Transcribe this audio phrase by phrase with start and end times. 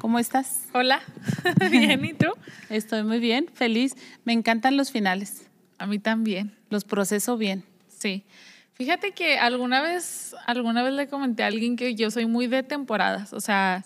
[0.00, 0.66] ¿Cómo estás?
[0.72, 1.02] Hola,
[1.70, 2.28] bien, ¿y tú?
[2.70, 3.94] Estoy muy bien, feliz.
[4.24, 5.46] Me encantan los finales.
[5.76, 6.56] A mí también.
[6.70, 7.64] Los proceso bien.
[7.86, 8.24] Sí.
[8.72, 12.62] Fíjate que alguna vez, alguna vez le comenté a alguien que yo soy muy de
[12.62, 13.34] temporadas.
[13.34, 13.84] O sea,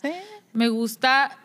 [0.52, 1.36] me gusta,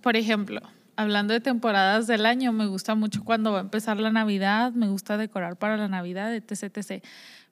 [0.00, 0.60] por ejemplo,
[0.96, 4.88] hablando de temporadas del año, me gusta mucho cuando va a empezar la Navidad, me
[4.88, 7.04] gusta decorar para la Navidad, etc, etc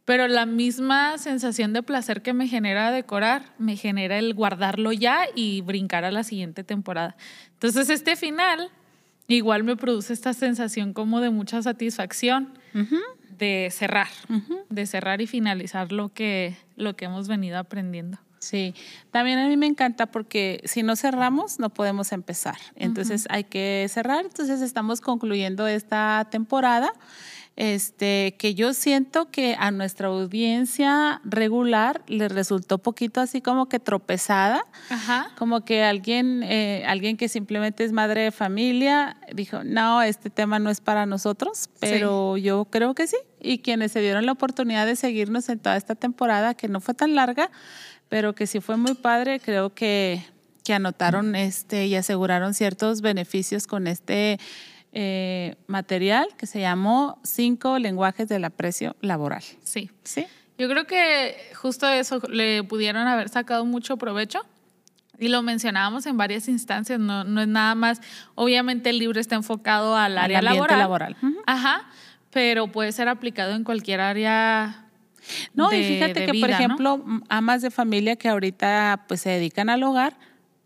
[0.08, 5.26] pero la misma sensación de placer que me genera decorar, me genera el guardarlo ya
[5.34, 7.14] y brincar a la siguiente temporada.
[7.52, 8.70] Entonces este final
[9.26, 12.58] igual me produce esta sensación como de mucha satisfacción
[13.36, 14.08] de cerrar,
[14.70, 18.16] de cerrar y finalizar lo que, lo que hemos venido aprendiendo.
[18.38, 18.74] Sí,
[19.10, 22.56] también a mí me encanta porque si no cerramos no podemos empezar.
[22.76, 24.24] Entonces hay que cerrar.
[24.24, 26.90] Entonces estamos concluyendo esta temporada
[27.58, 33.80] este, que yo siento que a nuestra audiencia regular le resultó poquito así como que
[33.80, 34.64] tropezada,
[35.36, 40.60] como que alguien, eh, alguien que simplemente es madre de familia dijo, no, este tema
[40.60, 43.16] no es para nosotros, pero yo creo que sí.
[43.40, 46.94] Y quienes se dieron la oportunidad de seguirnos en toda esta temporada, que no fue
[46.94, 47.50] tan larga,
[48.08, 50.24] pero que sí fue muy padre, creo que,
[50.62, 54.38] que anotaron este y aseguraron ciertos beneficios con este
[54.92, 59.42] eh, material que se llamó Cinco lenguajes del aprecio laboral.
[59.62, 59.90] Sí.
[60.02, 60.26] Sí.
[60.56, 64.40] Yo creo que justo eso le pudieron haber sacado mucho provecho.
[65.20, 68.00] Y lo mencionábamos en varias instancias, no, no es nada más,
[68.36, 70.78] obviamente el libro está enfocado al, área laboral.
[70.78, 71.16] laboral.
[71.44, 71.88] Ajá,
[72.30, 74.88] pero puede ser aplicado en cualquier área
[75.54, 79.82] no, y fíjate que, por ejemplo, amas de familia que ahorita pues se dedican al
[79.82, 80.16] hogar,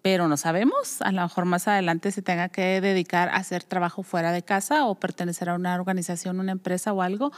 [0.03, 4.03] pero no sabemos, a lo mejor más adelante se tenga que dedicar a hacer trabajo
[4.03, 7.33] fuera de casa o pertenecer a una organización, una empresa o algo.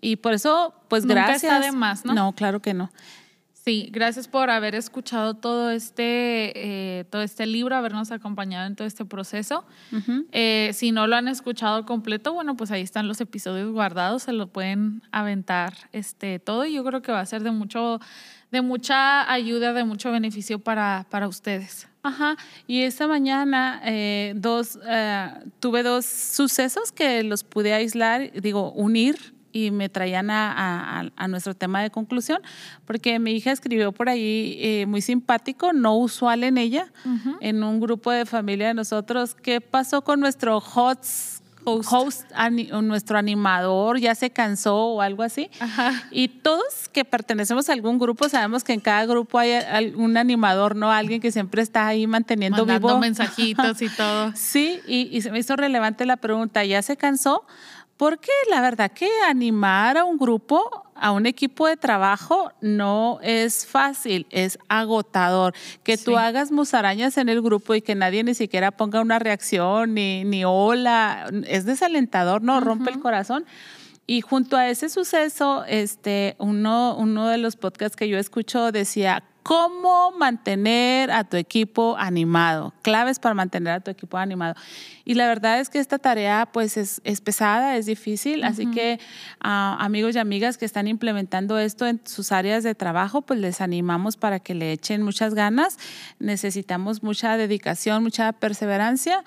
[0.00, 1.52] Y por eso, pues Nunca gracias.
[1.52, 2.14] Está de más, ¿no?
[2.14, 2.90] No, claro que no.
[3.66, 6.52] Sí, gracias por haber escuchado todo este,
[7.00, 9.64] eh, todo este libro, habernos acompañado en todo este proceso.
[10.30, 14.32] Eh, si no lo han escuchado completo, bueno, pues ahí están los episodios guardados, se
[14.32, 17.98] lo pueden aventar este, todo y yo creo que va a ser de mucho,
[18.52, 21.88] de mucha ayuda, de mucho beneficio para, para ustedes.
[22.04, 22.36] Ajá,
[22.68, 25.28] y esta mañana eh, dos, eh,
[25.58, 31.82] tuve dos sucesos que los pude aislar, digo, unir y me traían a, nuestro tema
[31.82, 32.40] de conclusión,
[32.84, 36.92] porque mi hija escribió por ahí eh, muy simpático, no usual en ella,
[37.40, 41.36] en un grupo de familia de nosotros, ¿qué pasó con nuestro HOTS?
[41.66, 42.30] host,
[42.82, 45.50] nuestro animador ya se cansó o algo así.
[46.10, 50.76] Y todos que pertenecemos a algún grupo sabemos que en cada grupo hay un animador,
[50.76, 50.92] ¿no?
[50.92, 53.00] Alguien que siempre está ahí manteniendo Mandando vivo.
[53.00, 54.32] mensajitos y todo.
[54.34, 57.44] sí, y, y se me hizo relevante la pregunta, ¿ya se cansó?
[57.96, 63.66] Porque la verdad que animar a un grupo, a un equipo de trabajo, no es
[63.66, 65.54] fácil, es agotador.
[65.82, 69.94] Que tú hagas musarañas en el grupo y que nadie ni siquiera ponga una reacción,
[69.94, 72.60] ni, ni hola, es desalentador, ¿no?
[72.60, 73.46] Rompe el corazón.
[74.06, 79.24] Y junto a ese suceso, este, uno, uno de los podcasts que yo escucho decía,
[79.46, 84.56] cómo mantener a tu equipo animado, claves para mantener a tu equipo animado.
[85.04, 88.98] Y la verdad es que esta tarea pues es, pesada, es difícil, así que
[89.38, 93.60] a amigos y amigas que están implementando esto en sus áreas de trabajo, pues les
[93.60, 95.78] animamos para que le echen muchas ganas.
[96.18, 99.22] Necesitamos mucha dedicación, mucha perseverancia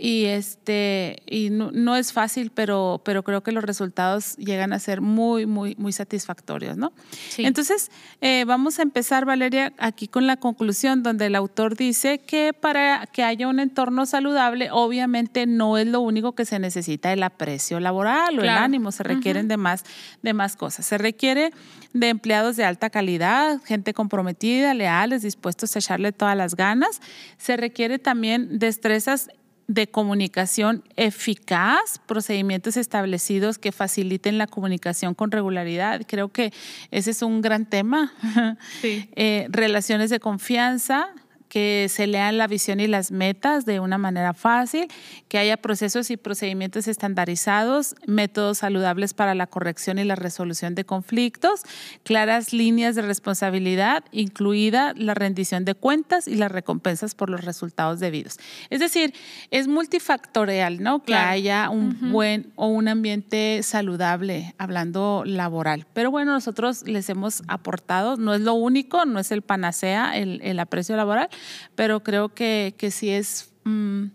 [0.00, 5.02] y este y no, es fácil pero pero creo que los resultados llegan a ser
[5.02, 6.92] muy muy muy satisfactorios no
[7.36, 7.90] entonces
[8.22, 13.06] eh, vamos a empezar Valeria aquí con la conclusión donde el autor dice que para
[13.12, 17.78] que haya un entorno saludable obviamente no es lo único que se necesita el aprecio
[17.78, 19.84] laboral o el ánimo se requieren de más
[20.22, 20.86] de más cosas.
[20.86, 21.52] Se requiere
[21.92, 27.00] de empleados de alta calidad gente comprometida leales dispuestos a echarle todas las ganas.
[27.36, 29.28] Se requiere también destrezas
[29.70, 36.02] de comunicación eficaz, procedimientos establecidos que faciliten la comunicación con regularidad.
[36.08, 36.52] Creo que
[36.90, 38.12] ese es un gran tema.
[38.82, 41.10] Eh, relaciones de confianza,
[41.50, 44.86] que se lean la visión y las metas de una manera fácil,
[45.28, 50.84] que haya procesos y procedimientos estandarizados, métodos saludables para la corrección y la resolución de
[50.84, 51.62] conflictos,
[52.04, 57.98] claras líneas de responsabilidad, incluida la rendición de cuentas y las recompensas por los resultados
[57.98, 58.38] debidos.
[58.70, 59.12] Es decir,
[59.50, 61.02] es multifactorial, ¿no?
[61.02, 65.84] Que haya un buen o un ambiente saludable, hablando laboral.
[65.94, 70.40] Pero bueno, nosotros les hemos aportado, no es lo único, no es el panacea, el,
[70.42, 71.28] el aprecio laboral,
[71.74, 74.06] pero creo que, que sí es mm,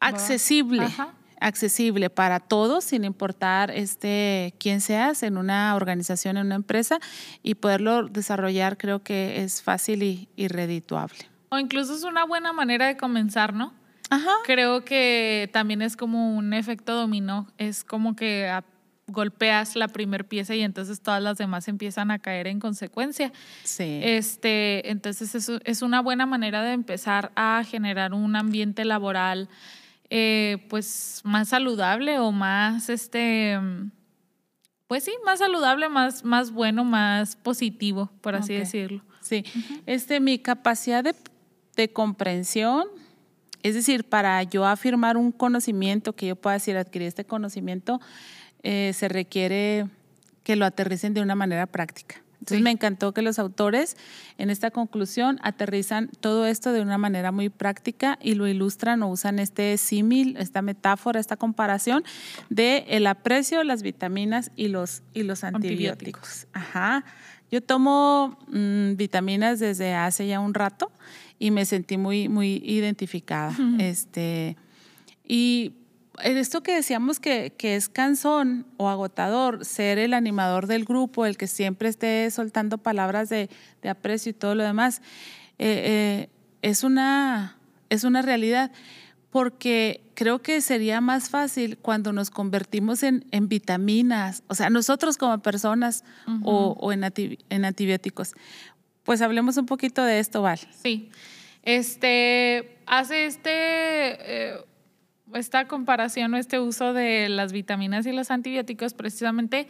[0.00, 0.86] accesible.
[1.40, 7.00] accesible para todos sin importar este quién seas en una organización, en una empresa
[7.42, 11.18] y poderlo desarrollar creo que es fácil y, y redituable.
[11.48, 13.74] O incluso es una buena manera de comenzar, ¿no?
[14.08, 14.30] Ajá.
[14.44, 18.48] Creo que también es como un efecto dominó, es como que
[19.06, 23.32] golpeas la primer pieza y entonces todas las demás empiezan a caer en consecuencia.
[23.64, 24.00] Sí.
[24.02, 29.48] Este, entonces es, es una buena manera de empezar a generar un ambiente laboral
[30.10, 33.58] eh, pues más saludable o más este
[34.92, 39.02] pues sí, más saludable, más, más bueno, más positivo, por así decirlo.
[39.22, 39.42] Sí.
[39.86, 41.14] Este, mi capacidad de,
[41.76, 42.84] de comprensión,
[43.62, 48.02] es decir, para yo afirmar un conocimiento, que yo pueda decir, adquirir este conocimiento,
[48.62, 49.86] eh, se requiere
[50.44, 52.22] que lo aterricen de una manera práctica.
[52.42, 53.96] Entonces me encantó que los autores
[54.36, 59.08] en esta conclusión aterrizan todo esto de una manera muy práctica y lo ilustran o
[59.10, 62.02] usan este símil, esta metáfora, esta comparación
[62.50, 66.48] de el aprecio, las vitaminas y los, y los antibióticos.
[66.52, 67.04] Ajá.
[67.48, 70.90] Yo tomo mm, vitaminas desde hace ya un rato
[71.38, 73.54] y me sentí muy, muy identificada.
[73.78, 74.56] Este,
[75.28, 75.74] y
[76.22, 81.46] esto que decíamos que, es cansón o agotador, ser el animador del grupo, el que
[81.46, 83.48] siempre esté soltando palabras de,
[83.88, 85.02] aprecio y todo lo demás,
[85.58, 86.28] eh, eh,
[86.62, 87.56] es, una,
[87.90, 88.70] es una realidad.
[89.30, 95.38] Porque creo que sería más fácil cuando nos convertimos en, vitaminas, o sea, nosotros como
[95.38, 96.04] personas
[96.44, 97.02] o, en,
[97.48, 98.34] en, antibióticos.
[99.04, 100.60] Pues hablemos un poquito de esto, Val.
[100.82, 101.10] Sí.
[101.62, 103.50] Este, hace este.
[103.50, 104.54] Eh,
[105.34, 109.68] esta comparación o este uso de las vitaminas y los antibióticos precisamente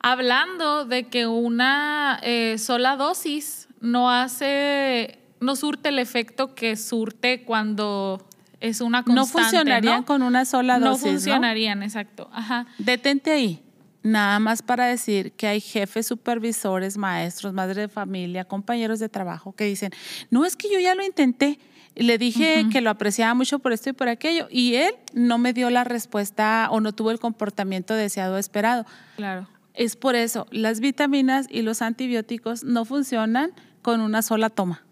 [0.00, 7.42] hablando de que una eh, sola dosis no hace, no surte el efecto que surte
[7.42, 8.26] cuando
[8.60, 9.32] es una constante.
[9.32, 11.04] No funcionarían con una sola dosis.
[11.04, 12.28] No funcionarían, exacto.
[12.32, 12.66] Ajá.
[12.78, 13.62] Detente ahí.
[14.02, 19.52] Nada más para decir que hay jefes, supervisores, maestros, madres de familia, compañeros de trabajo
[19.52, 19.90] que dicen,
[20.30, 21.58] no es que yo ya lo intenté,
[21.96, 25.52] le dije que lo apreciaba mucho por esto y por aquello y él no me
[25.52, 28.86] dio la respuesta o no tuvo el comportamiento deseado o esperado.
[29.16, 29.48] Claro.
[29.74, 33.50] Es por eso, las vitaminas y los antibióticos no funcionan
[33.82, 34.85] con una sola toma.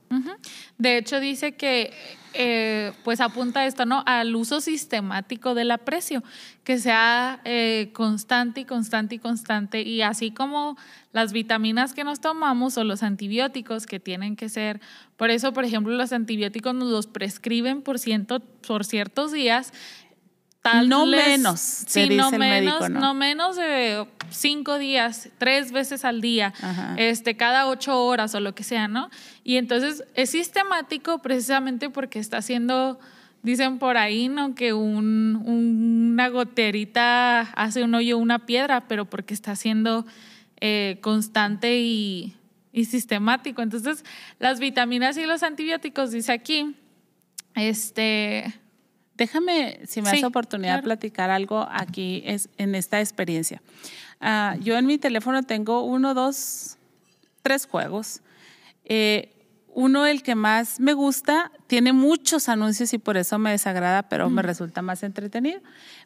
[0.79, 1.93] De hecho, dice que
[2.37, 4.03] eh, pues apunta esto, ¿no?
[4.07, 6.25] Al uso sistemático del aprecio,
[6.65, 9.83] que sea eh, constante y constante y constante.
[9.83, 10.77] Y así como
[11.13, 14.81] las vitaminas que nos tomamos o los antibióticos que tienen que ser,
[15.17, 19.73] por eso, por ejemplo, los antibióticos nos los prescriben por, ciento, por ciertos días
[20.87, 23.15] no menos, sí, no menos, ¿no?
[23.15, 26.53] menos de cinco días, tres veces al día,
[26.97, 29.11] este, cada ocho horas o lo que sea, ¿no?
[29.45, 32.99] Y entonces es sistemático precisamente porque está haciendo,
[33.43, 34.55] dicen por ahí, ¿no?
[34.55, 40.07] Que un, una goterita hace un hoyo, una piedra, pero porque está siendo
[40.61, 42.35] eh, constante y,
[42.73, 43.61] y sistemático.
[43.61, 44.05] Entonces,
[44.39, 46.75] las vitaminas y los antibióticos, dice aquí,
[47.55, 48.53] este
[49.17, 53.63] Déjame, si me das oportunidad, platicar algo aquí es, en esta experiencia.
[54.21, 56.79] Ah, yo en mi teléfono tengo uno, dos,
[57.43, 58.23] tres juegos.
[58.85, 59.31] Eh,
[59.75, 64.31] uno, el que más me gusta, tiene muchos anuncios y por eso me desagrada, pero
[64.31, 65.61] me resulta más entretenido.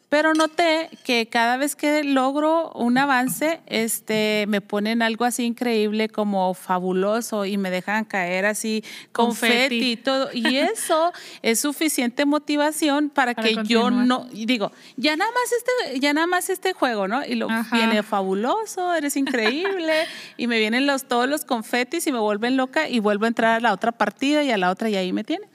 [0.09, 6.09] Pero noté que cada vez que logro un avance, este, me ponen algo así increíble
[6.09, 10.29] como fabuloso y me dejan caer así confeti y todo.
[10.33, 11.13] Y eso
[11.43, 16.49] es suficiente motivación para, que yo no, digo, ya nada más este, ya nada más
[16.49, 17.23] este juego, ¿no?
[17.23, 19.93] Y lo viene fabuloso, eres increíble,
[20.37, 23.57] y me vienen los, todos los confetis y me vuelven loca y vuelvo a entrar
[23.57, 25.49] a la otra partida y a la otra y ahí me tienen.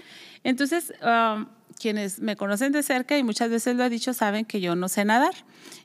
[0.45, 1.47] Entonces, um,
[1.85, 4.89] quienes me conocen de cerca y muchas veces lo he dicho saben que yo no
[4.89, 5.35] sé nadar.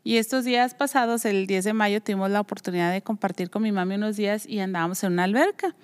[0.02, 3.74] Y estos días pasados, el 10 de mayo, tuvimos la oportunidad de compartir con mi
[3.74, 5.76] mami unos días y andábamos en una alberca.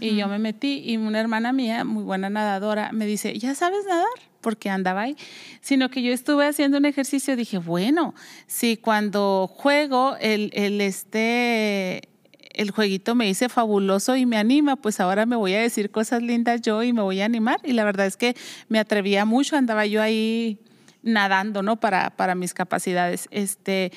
[0.00, 3.86] Y yo me metí y una hermana mía, muy buena nadadora, me dice, ¿ya sabes
[3.86, 4.08] nadar?
[4.40, 5.16] Porque andaba ahí.
[5.60, 8.12] Sino que yo estuve haciendo un ejercicio, dije, bueno,
[8.48, 12.09] si cuando juego el, el este
[12.54, 16.22] el jueguito me dice fabuloso y me anima, pues ahora me voy a decir cosas
[16.22, 17.60] lindas yo y me voy a animar.
[17.64, 18.36] Y la verdad es que
[18.68, 20.60] me atrevía mucho, andaba yo ahí
[21.02, 21.80] nadando, ¿no?
[21.80, 23.92] Para, para mis capacidades, este,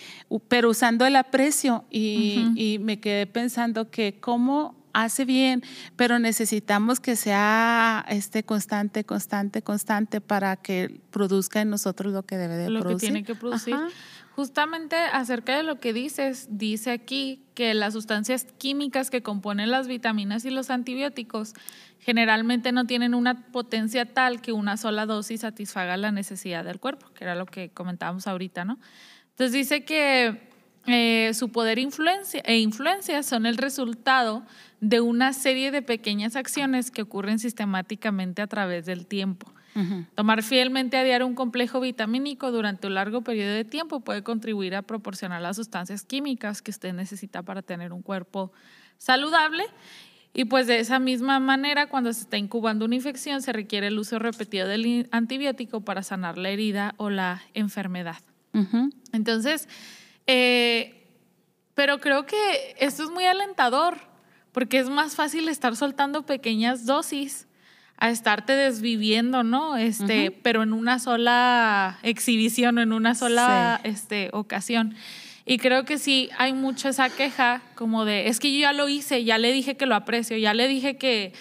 [0.47, 5.63] pero usando el aprecio y, y me quedé pensando que cómo hace bien,
[5.95, 12.37] pero necesitamos que sea este constante, constante, constante para que produzca en nosotros lo que
[12.37, 13.09] debe de lo producir.
[13.09, 13.75] Lo que tiene que producir.
[14.35, 19.87] Justamente acerca de lo que dices, dice aquí que las sustancias químicas que componen las
[19.87, 21.53] vitaminas y los antibióticos
[21.99, 27.11] generalmente no tienen una potencia tal que una sola dosis satisfaga la necesidad del cuerpo,
[27.13, 28.79] que era lo que comentábamos ahorita, ¿no?
[29.29, 30.49] Entonces dice que
[30.87, 34.43] eh, su poder influencia, e influencia son el resultado
[34.81, 39.53] de una serie de pequeñas acciones que ocurren sistemáticamente a través del tiempo.
[40.15, 44.75] Tomar fielmente a diario un complejo vitamínico durante un largo periodo de tiempo puede contribuir
[44.75, 48.51] a proporcionar las sustancias químicas que usted necesita para tener un cuerpo
[48.97, 49.65] saludable.
[50.33, 53.99] Y pues de esa misma manera, cuando se está incubando una infección, se requiere el
[53.99, 58.17] uso repetido del antibiótico para sanar la herida o la enfermedad.
[59.11, 59.67] Entonces,
[60.27, 61.07] eh,
[61.73, 63.97] pero creo que esto es muy alentador,
[64.51, 67.47] porque es más fácil estar soltando pequeñas dosis
[68.03, 69.77] a estarte desviviendo, ¿no?
[69.77, 74.93] Este, pero en una sola exhibición o en una sola este, ocasión.
[75.45, 78.89] Y creo que sí hay mucha esa queja como de, es que yo ya lo
[78.89, 81.31] hice, ya le dije que lo aprecio, ya le dije que,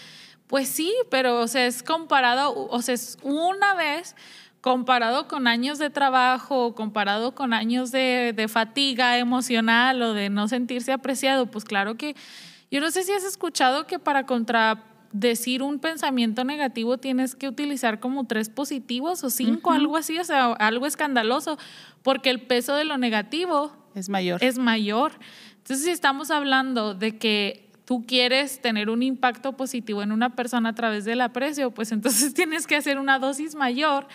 [0.46, 4.14] pues sí, pero o sea, es comparado, o sea, es una vez
[4.60, 10.46] comparado con años de trabajo, comparado con años de, de fatiga emocional o de no
[10.46, 12.14] sentirse apreciado, pues claro que
[12.70, 17.48] yo no sé si has escuchado que para contra decir un pensamiento negativo tienes que
[17.48, 21.58] utilizar como tres positivos o cinco, algo así, o sea, algo escandaloso,
[22.02, 24.42] porque el peso de lo negativo es mayor.
[24.42, 25.12] Es mayor.
[25.58, 30.70] Entonces, si estamos hablando de que tú quieres tener un impacto positivo en una persona
[30.70, 34.06] a través del aprecio, pues entonces tienes que hacer una dosis mayor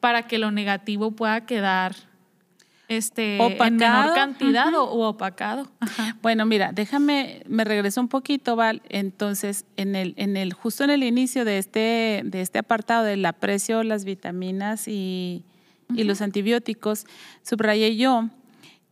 [0.00, 1.94] para que lo negativo pueda quedar
[2.88, 5.68] este, en menor cantidad o, opacado.
[6.22, 8.82] Bueno, mira, déjame, me regreso un poquito, Val.
[8.88, 13.24] Entonces, en el, en el, justo en el inicio de este, de este apartado del
[13.24, 15.44] aprecio, las vitaminas y,
[15.94, 17.06] y los antibióticos,
[17.42, 18.30] subrayé yo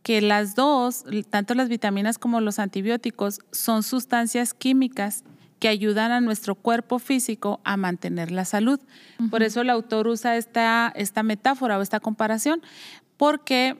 [0.03, 5.23] que las dos, tanto las vitaminas como los antibióticos, son sustancias químicas
[5.59, 8.79] que ayudan a nuestro cuerpo físico a mantener la salud.
[9.31, 12.61] Por eso el autor usa esta, esta metáfora o esta comparación,
[13.17, 13.77] porque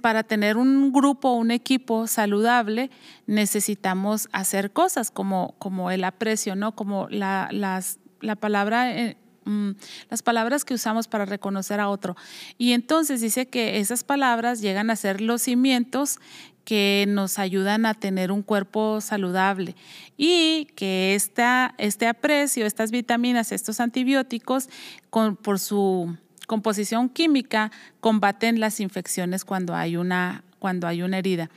[0.00, 2.90] para tener un grupo, un equipo saludable,
[3.26, 6.74] necesitamos hacer cosas como, como el aprecio, ¿no?
[6.74, 9.70] Como la, las, la palabra, eh, mm,
[10.10, 12.16] las palabras que usamos para reconocer a otro.
[12.56, 16.18] Y entonces dice que esas palabras llegan a ser los cimientos
[16.64, 19.74] que nos ayudan a tener un cuerpo saludable
[20.18, 24.68] y que esta, este aprecio, estas vitaminas, estos antibióticos,
[25.08, 26.14] con, por su
[26.48, 31.50] composición química combaten las infecciones cuando hay una, cuando hay una herida.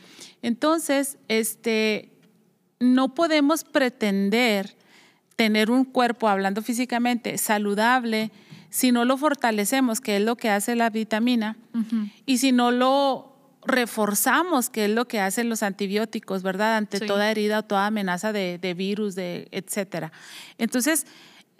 [0.43, 2.11] Entonces, este,
[2.79, 4.75] no podemos pretender
[5.37, 8.31] tener un cuerpo, hablando físicamente, saludable
[8.69, 11.57] si no lo fortalecemos, que es lo que hace la vitamina,
[12.25, 16.77] y si no lo reforzamos, que es lo que hacen los antibióticos, ¿verdad?
[16.77, 20.11] Ante toda herida o toda amenaza de, de virus, de etcétera.
[20.57, 21.05] Entonces,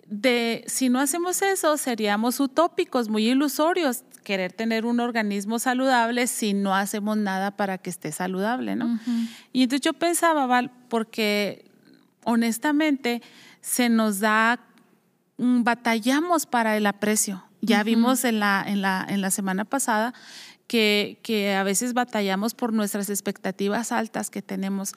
[0.08, 6.54] de si no hacemos eso, seríamos utópicos, muy ilusorios, querer tener un organismo saludable si
[6.54, 9.00] no hacemos nada para que esté saludable, ¿no?
[9.52, 11.66] Y entonces yo pensaba, Val, porque
[12.24, 13.22] honestamente
[13.62, 14.60] se nos da,
[15.38, 17.44] batallamos para el aprecio.
[17.62, 20.14] Ya vimos en la, en, la, en la semana pasada
[20.72, 24.94] que, que a veces batallamos por nuestras expectativas altas que tenemos.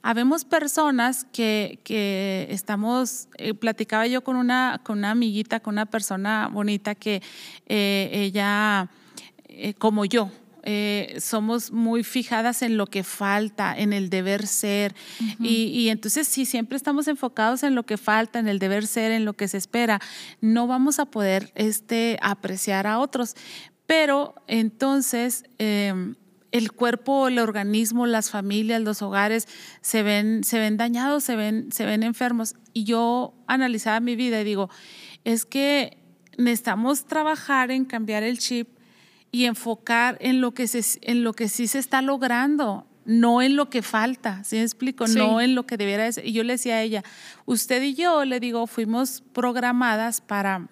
[0.00, 5.86] Habemos personas que, que estamos, eh, platicaba yo con una, con una amiguita, con una
[5.86, 7.22] persona bonita que
[7.66, 8.88] eh, ella,
[9.48, 10.30] eh, como yo,
[11.20, 14.96] somos muy fijadas en lo que falta, en el deber ser.
[15.40, 19.12] y, y, entonces, si siempre estamos enfocados en lo que falta, en el deber ser,
[19.12, 20.00] en lo que se espera,
[20.40, 23.36] no vamos a poder este, apreciar a otros.
[23.86, 26.16] Pero entonces em,
[26.52, 29.46] el cuerpo, el organismo, las familias, los hogares
[29.80, 32.54] se ven, se ven dañados, se ven, se ven enfermos.
[32.72, 34.70] Y yo analizaba mi vida y digo,
[35.24, 35.98] es que
[36.36, 38.68] necesitamos trabajar en cambiar el chip
[39.30, 43.54] y enfocar en lo que, se, en lo que sí se está logrando, no en
[43.54, 45.06] lo que falta, ¿sí me explico?
[45.06, 46.26] No en lo que debiera ser.
[46.26, 47.04] Y yo le decía a ella,
[47.44, 50.68] usted y yo, le digo, fuimos programadas para,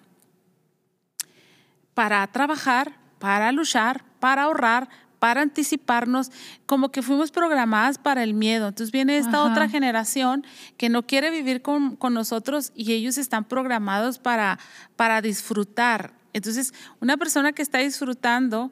[1.93, 6.31] para trabajar para luchar, para ahorrar, para anticiparnos,
[6.65, 8.67] como que fuimos programadas para el miedo.
[8.67, 10.45] Entonces viene esta otra generación
[10.77, 14.59] que no quiere vivir con, con, nosotros y ellos están programados para,
[14.95, 16.13] para disfrutar.
[16.33, 18.71] Entonces, una persona que está disfrutando,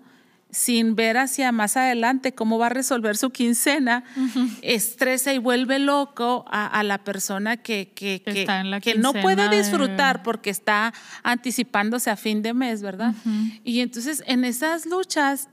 [0.54, 4.04] sin ver hacia más adelante cómo va a resolver su quincena,
[4.62, 10.94] estresa y vuelve loco a, la persona que, que, que, no puede disfrutar porque está
[11.24, 13.14] anticipándose a fin de mes, ¿verdad?
[13.64, 15.50] Y entonces en esas luchas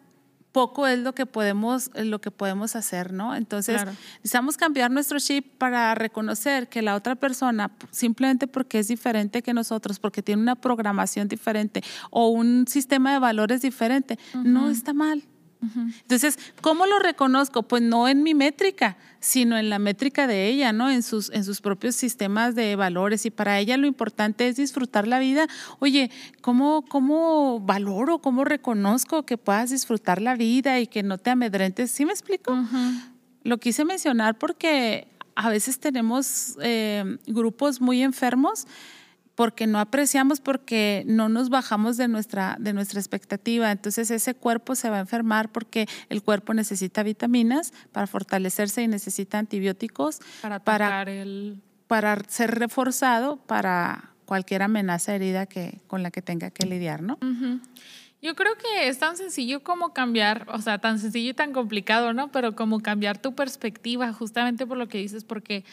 [0.52, 3.34] poco es lo que podemos, lo que podemos hacer, ¿no?
[3.34, 3.84] Entonces,
[4.16, 9.54] necesitamos cambiar nuestro chip para reconocer que la otra persona, simplemente porque es diferente que
[9.54, 15.22] nosotros, porque tiene una programación diferente o un sistema de valores diferente, no está mal.
[15.62, 17.62] Entonces, ¿cómo lo reconozco?
[17.62, 20.90] Pues no en mi métrica, sino en la métrica de ella, ¿no?
[20.90, 23.26] En sus, en sus propios sistemas de valores.
[23.26, 25.46] Y para ella lo importante es disfrutar la vida.
[25.78, 31.30] Oye, ¿cómo, cómo valoro, cómo reconozco que puedas disfrutar la vida y que no te
[31.30, 31.90] amedrentes?
[31.90, 32.58] ¿Sí me explico?
[33.42, 38.66] Lo quise mencionar porque a veces tenemos eh, grupos muy enfermos
[39.40, 43.70] porque no apreciamos, porque no nos bajamos de nuestra, de nuestra expectativa.
[43.70, 48.86] Entonces ese cuerpo se va a enfermar porque el cuerpo necesita vitaminas para fortalecerse y
[48.86, 51.56] necesita antibióticos para, para, el...
[51.86, 57.18] para ser reforzado para cualquier amenaza herida que, con la que tenga que lidiar, ¿no?
[58.20, 62.12] Yo creo que es tan sencillo como cambiar, o sea, tan sencillo y tan complicado,
[62.12, 62.30] ¿no?
[62.30, 65.64] Pero como cambiar tu perspectiva, justamente por lo que dices, porque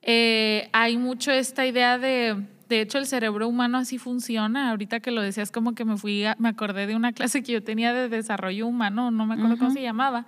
[0.00, 4.70] eh, hay mucho esta idea de de hecho, el cerebro humano así funciona.
[4.70, 7.64] Ahorita que lo decías, como que me fui, me acordé de una clase que yo
[7.64, 10.24] tenía de desarrollo humano, no me acuerdo cómo se llamaba,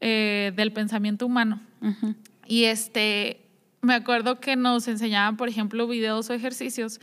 [0.00, 1.60] eh, del pensamiento humano.
[2.46, 3.46] Y este,
[3.82, 6.98] me acuerdo que nos enseñaban, por ejemplo, videos o ejercicios,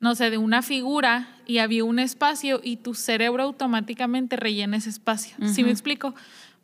[0.00, 4.90] no sé, de una figura y había un espacio y tu cerebro automáticamente rellena ese
[4.90, 5.36] espacio.
[5.46, 6.12] ¿Sí me explico?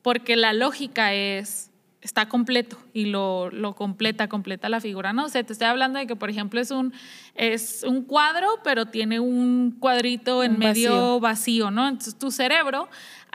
[0.02, 1.71] Porque la lógica es
[2.09, 5.12] está completo y lo, lo, completa, completa la figura.
[5.12, 6.95] No sé, te estoy hablando de que, por ejemplo, es un,
[7.35, 11.71] es un cuadro, pero tiene un cuadrito en medio vacío.
[11.71, 11.87] ¿no?
[11.87, 12.88] Entonces tu cerebro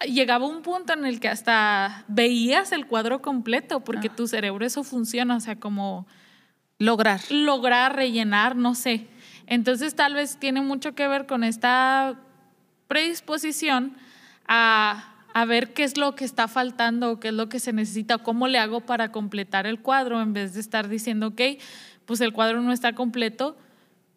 [0.07, 4.15] llegaba a un punto en el que hasta veías el cuadro completo, porque ah.
[4.15, 6.07] tu cerebro eso funciona, o sea, como...
[6.79, 7.21] Lograr.
[7.29, 9.07] Lograr, rellenar, no sé.
[9.45, 12.19] Entonces tal vez tiene mucho que ver con esta
[12.87, 13.95] predisposición
[14.47, 18.19] a a ver qué es lo que está faltando, qué es lo que se necesita,
[18.19, 21.41] cómo le hago para completar el cuadro, en vez de estar diciendo, ok,
[22.05, 23.57] pues el cuadro no está completo,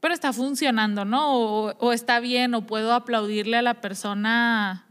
[0.00, 1.34] pero está funcionando, ¿no?
[1.34, 4.86] O, está bien, o puedo aplaudirle a la persona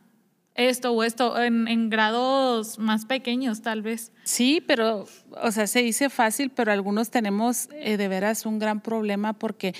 [0.55, 4.11] esto o esto, en, grados más pequeños tal vez.
[4.23, 5.05] Sí, pero,
[5.41, 9.75] o sea, se dice fácil, pero algunos tenemos eh, de veras un gran problema porque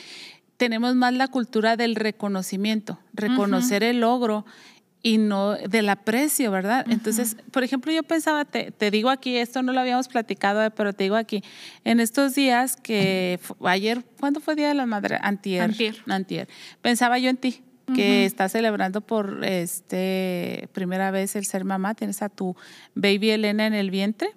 [0.57, 4.45] tenemos más la cultura del reconocimiento, reconocer el logro
[5.05, 6.83] y no del aprecio, ¿verdad?
[6.89, 10.93] Entonces, por ejemplo, yo pensaba, te, te, digo aquí, esto no lo habíamos platicado, pero
[10.93, 11.43] te digo aquí,
[11.83, 15.19] en estos días que ayer, ¿cuándo fue Día de la Madre?
[15.21, 15.61] Antier.
[15.61, 15.95] Antier.
[16.07, 16.47] Antier.
[16.81, 17.61] Pensaba yo en ti,
[17.93, 22.55] que estás celebrando por este primera vez el ser mamá, tienes a tu
[22.95, 24.31] baby Elena en el vientre,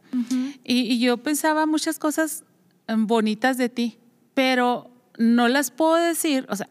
[0.65, 2.45] y, y yo pensaba muchas cosas
[2.89, 3.97] em, bonitas de ti,
[4.35, 6.69] pero no las puedo decir, o sea,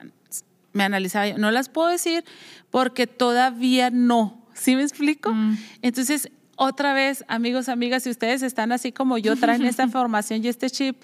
[0.78, 2.24] me analizaba yo, no las puedo decir
[2.70, 4.46] porque todavía no.
[4.54, 5.34] ¿Sí me explico?
[5.34, 5.58] Mm.
[5.82, 10.48] Entonces, otra vez, amigos, amigas, si ustedes están así como yo, traen esta información y
[10.48, 10.98] este chip,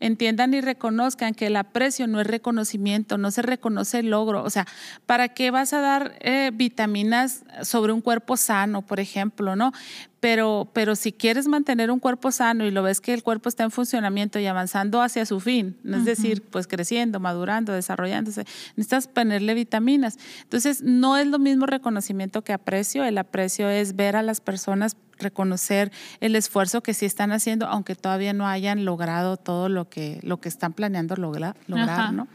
[0.00, 4.42] entiendan y reconozcan que el aprecio no es reconocimiento, no se reconoce el logro.
[4.42, 4.66] O sea,
[5.06, 9.72] ¿para qué vas a dar eh, vitaminas sobre un cuerpo sano, por ejemplo, no?
[10.20, 13.62] Pero, pero si quieres mantener un cuerpo sano y lo ves que el cuerpo está
[13.62, 19.54] en funcionamiento y avanzando hacia su fin, es decir, pues creciendo, madurando, desarrollándose, necesitas ponerle
[19.54, 20.18] vitaminas.
[20.42, 23.04] Entonces, no es lo mismo reconocimiento que aprecio.
[23.04, 27.94] El aprecio es ver a las personas reconocer el esfuerzo que sí están haciendo, aunque
[27.94, 32.28] todavía no hayan logrado todo lo que, lo que están planeando lograr, lograr ¿no?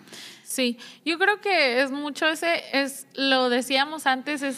[0.43, 4.57] Sí, yo creo que es mucho ese, es, lo decíamos antes, es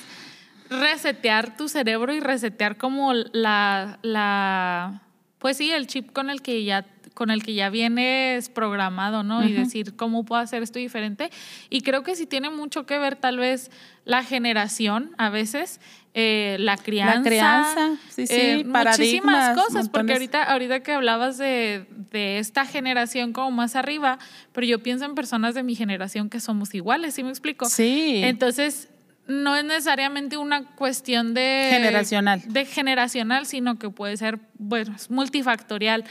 [0.69, 5.03] resetear tu cerebro y resetear como la, la,
[5.39, 6.85] pues sí, el chip con el que ya
[7.15, 9.43] con el que ya vienes programado, ¿no?
[9.47, 11.31] Y decir cómo puedo hacer esto diferente.
[11.69, 13.71] Y creo que sí tiene mucho que ver tal vez
[14.03, 15.79] la generación a veces,
[16.17, 17.15] eh, la crianza.
[17.15, 22.65] La crianza, sí, sí, eh, muchísimas cosas, porque ahorita, ahorita que hablabas de, de, esta
[22.65, 24.17] generación como más arriba,
[24.54, 27.65] pero yo pienso en personas de mi generación que somos iguales, ¿sí me explico?
[27.65, 28.21] Sí.
[28.23, 28.88] Entonces,
[29.28, 31.67] no es necesariamente una cuestión de...
[31.69, 32.41] Generacional.
[32.47, 36.06] De generacional, sino que puede ser, bueno, es multifactorial.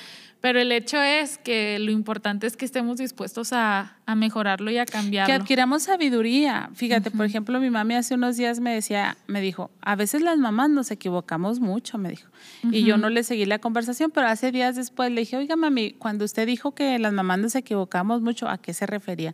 [0.45, 4.85] Pero el hecho es que lo importante es que estemos dispuestos a, mejorarlo y a
[4.85, 5.27] cambiarlo.
[5.27, 6.69] Que adquiramos sabiduría.
[6.75, 10.37] Fíjate, por ejemplo, mi mami hace unos días me decía, me dijo, a veces las
[10.37, 12.29] mamás nos equivocamos mucho, me dijo.
[12.71, 15.93] Y yo no le seguí la conversación, pero hace días después le dije, oiga, mami,
[15.93, 19.33] cuando usted dijo que las mamás nos equivocamos mucho, ¿a qué se refería?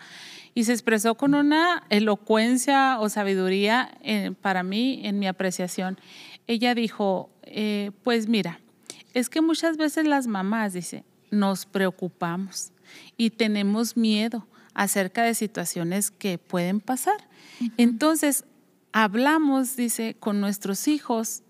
[0.55, 5.99] Y se expresó con una elocuencia o sabiduría eh, para mí en mi apreciación.
[6.47, 8.61] Ella dijo, eh, pues mira,
[9.15, 12.73] es que muchas veces las mamás, dice, nos preocupamos
[13.17, 17.29] y tenemos miedo acerca de situaciones que pueden pasar.
[17.77, 18.45] Entonces,
[18.93, 21.43] hablamos, dice, con nuestros hijos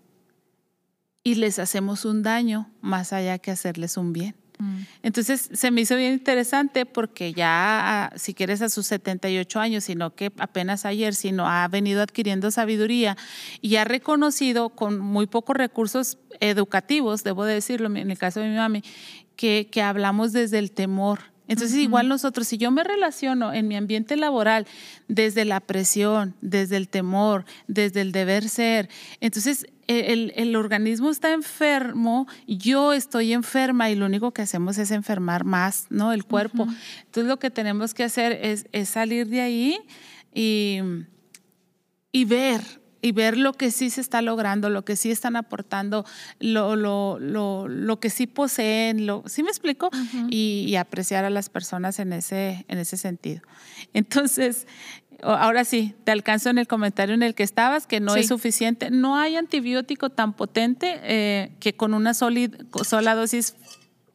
[1.23, 4.35] y les hacemos un daño más allá que hacerles un bien.
[4.61, 4.83] Mm.
[5.03, 9.85] Entonces se me hizo bien interesante porque ya, ah, si quieres, a sus 78 años,
[9.85, 13.17] sino que apenas ayer, sino ha venido adquiriendo sabiduría
[13.61, 18.57] y ha reconocido con muy pocos recursos educativos, debo decirlo, en el caso de mi
[18.57, 18.83] mami,
[19.37, 21.21] que, que hablamos desde el temor.
[21.51, 24.69] Entonces, igual nosotros, si yo me relaciono en mi ambiente laboral
[25.09, 28.89] desde la presión, desde el temor, desde el deber ser,
[29.21, 35.45] entonces el, organismo está enfermo, yo estoy enferma y lo único que hacemos es enfermar
[35.45, 36.13] más, ¿no?
[36.13, 36.67] El cuerpo.
[37.07, 39.79] Entonces lo que tenemos que hacer es, salir de ahí
[40.33, 40.79] y,
[42.13, 42.63] y ver,
[43.03, 46.05] y ver lo que sí se está logrando, lo que sí están aportando,
[46.39, 49.91] lo, lo, lo, lo que sí poseen, lo, ¿sí me explico?
[50.29, 53.43] y, y, apreciar a las personas en ese, en ese sentido.
[53.93, 54.67] Entonces,
[55.23, 58.91] ahora sí, te alcanzo en el comentario en el que estabas, que no es suficiente.
[58.91, 63.55] No hay antibiótico tan potente eh, que con una sola dosis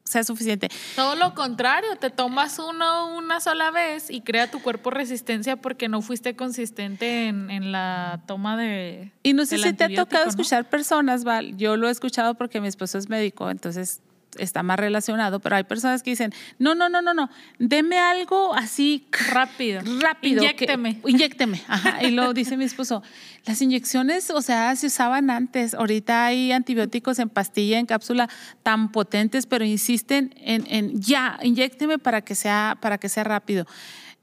[0.05, 0.69] sea suficiente.
[0.95, 5.89] Todo lo contrario, te tomas uno una sola vez y crea tu cuerpo resistencia porque
[5.89, 9.11] no fuiste consistente en, la toma de.
[9.23, 11.57] Y no sé si te ha tocado escuchar personas, Val.
[11.57, 14.01] Yo lo he escuchado porque mi esposo es médico, entonces
[14.37, 18.53] está más relacionado, pero hay personas que dicen, no, no, no, no, no, deme algo
[18.53, 19.81] así rápido.
[19.99, 20.43] Rápido.
[20.43, 20.99] Inyécteme.
[21.05, 21.61] inyécteme.
[21.67, 22.03] Ajá.
[22.03, 23.03] Y luego dice mi esposo,
[23.45, 25.73] las inyecciones, o sea, se usaban antes.
[25.73, 28.29] Ahorita hay antibióticos en pastilla, en cápsula,
[28.63, 33.65] tan potentes, pero insisten en, en ya, inyécteme para que sea, para que sea rápido.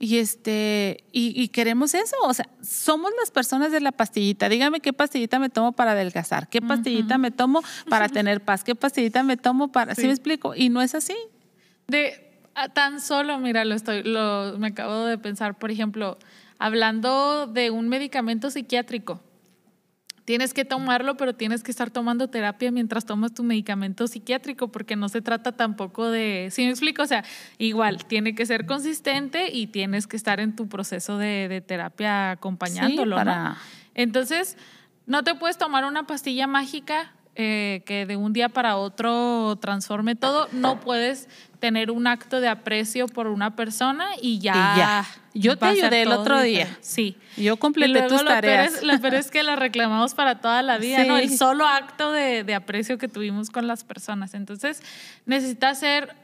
[0.05, 4.49] Y, este, y, queremos eso, o sea, somos las personas de la pastillita.
[4.49, 8.75] Dígame qué pastillita me tomo para adelgazar, qué pastillita me tomo para tener paz, qué
[8.75, 9.95] pastillita me tomo para...
[9.95, 10.57] ¿Sí, me explico?
[10.57, 11.15] Y no es así.
[11.87, 12.43] De
[12.75, 16.19] tan solo, mira, lo estoy, lo, me acabo de pensar, por ejemplo,
[16.59, 19.21] hablando de un medicamento psiquiátrico
[20.25, 24.95] Tienes que tomarlo, pero tienes que estar tomando terapia mientras tomas tu medicamento psiquiátrico, porque
[24.95, 27.03] no se trata tampoco de, ¿sí me explico?
[27.03, 27.25] O sea,
[27.59, 33.25] igual, tiene que ser consistente y tienes que estar en tu proceso de, terapia acompañándolo,
[33.25, 33.57] ¿no?
[33.95, 34.57] Entonces,
[35.07, 40.15] no te puedes tomar una pastilla mágica eh, que de un día para otro transforme
[40.15, 41.31] todo, no puedes
[41.61, 45.07] tener un acto de aprecio por una persona y ya.
[45.35, 46.77] Yo te ayudé el otro día.
[46.81, 47.17] Sí.
[47.37, 48.83] Yo completé tus tareas.
[48.83, 51.17] Lo peor, es, que la reclamamos para toda la vida, ¿no?
[51.17, 54.35] El solo acto de, de, aprecio que tuvimos con las personas.
[54.35, 54.83] Entonces,
[55.25, 56.15] necesita ser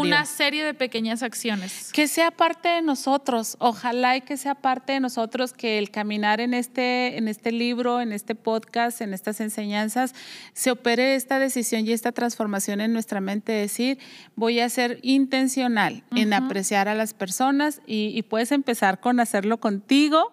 [0.00, 1.90] una serie de pequeñas acciones.
[1.92, 6.40] Que sea parte de nosotros, ojalá y que sea parte de nosotros que el caminar
[6.40, 10.14] en este, en este libro, en este podcast, en estas enseñanzas,
[10.52, 13.98] se opere esta decisión y esta transformación en nuestra mente, decir,
[14.36, 19.60] voy a ser intencional en apreciar a las personas y, y puedes empezar con hacerlo
[19.60, 20.32] contigo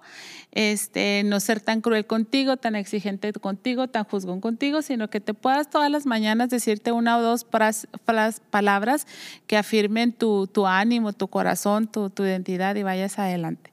[0.58, 5.36] este, no ser tan cruel contigo, tan exigente contigo, tan juzgón contigo, sino que te
[5.36, 7.46] puedas todas las mañanas decirte una o dos
[8.50, 9.06] palabras
[9.46, 13.72] que afirmen tu, ánimo, tu corazón, tu, identidad y vayas adelante.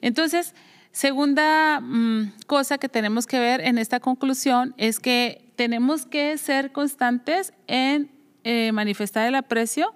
[0.00, 0.54] Entonces,
[0.92, 6.72] segunda mm, cosa que tenemos que ver en esta conclusión es que tenemos que ser
[6.72, 8.10] constantes en
[8.44, 9.94] eh, manifestar el aprecio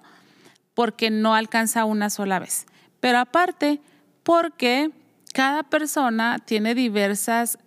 [0.73, 2.65] porque no alcanza una sola vez.
[2.99, 3.81] Pero aparte,
[4.23, 4.91] porque
[5.33, 7.57] cada persona tiene diversas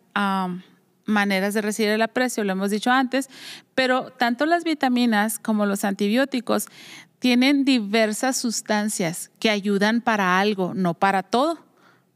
[1.04, 3.28] maneras de recibir el aprecio, lo hemos dicho antes,
[3.74, 6.66] pero tanto las vitaminas como los antibióticos
[7.22, 11.56] tienen diversas sustancias que ayudan para algo, no para todo.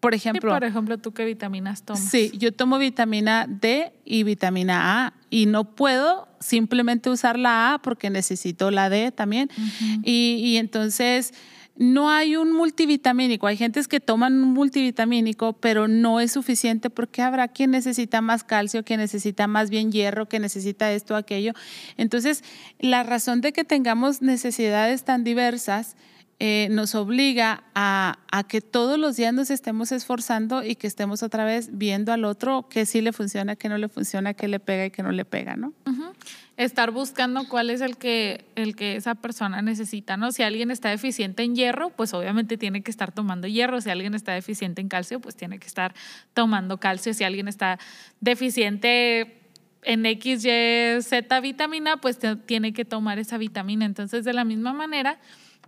[0.01, 2.03] Por ejemplo, por ejemplo, ¿tú qué vitaminas tomas?
[2.03, 7.79] Sí, yo tomo vitamina D y vitamina A y no puedo simplemente usar la A
[7.79, 9.49] porque necesito la D también.
[10.03, 11.35] y, y entonces
[11.77, 13.47] no hay un multivitamínico.
[13.47, 18.45] Hay gentes que toman un multivitamínico, pero no es suficiente porque habrá quien necesita más
[18.45, 21.53] calcio, quien necesita más bien hierro, que necesita esto, aquello.
[21.97, 22.43] Entonces,
[22.79, 25.97] la razón de que tengamos necesidades tan diversas
[26.39, 31.47] eh, nos obliga a, que todos los días nos estemos esforzando y que estemos otra
[31.47, 34.85] vez viendo al otro que sí le funciona, que no le funciona, que le pega
[34.85, 35.73] y que no le pega, ¿no?
[36.57, 40.33] Estar buscando cuál es el que, el que esa persona necesita, ¿no?
[40.33, 43.81] Si alguien está deficiente en hierro, pues obviamente tiene que estar tomando hierro.
[43.81, 45.95] Si alguien está deficiente en calcio, pues tiene que estar
[46.35, 47.13] tomando calcio.
[47.15, 47.79] Si alguien está
[48.21, 49.43] deficiente
[49.83, 53.85] en X, Y, Z vitamina, pues tiene que tomar esa vitamina.
[53.85, 55.19] Entonces, de la misma manera,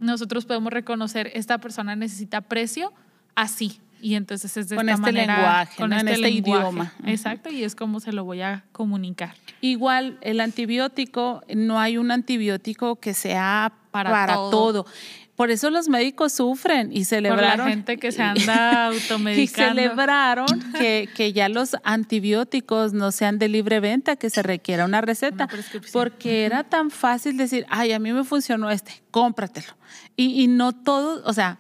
[0.01, 2.93] nosotros podemos reconocer, esta persona necesita precio
[3.35, 3.81] así.
[4.01, 6.61] Y entonces es de con esta este manera, lenguaje, con en este, este lenguaje.
[6.61, 6.93] idioma.
[7.07, 9.35] Exacto, y es como se lo voy a comunicar.
[9.61, 14.87] Igual, el antibiótico, no hay un antibiótico que sea para, todo.
[15.35, 17.51] Por eso los médicos sufren y celebraron.
[17.51, 19.41] Por la gente que se anda automedicando.
[19.41, 24.85] y celebraron que, que, ya los antibióticos no sean de libre venta, que se requiera
[24.85, 25.49] una receta.
[25.93, 29.77] porque era tan fácil decir, ay, a mí me funcionó este, cómpratelo.
[30.17, 31.59] Y, y no todos, o sea,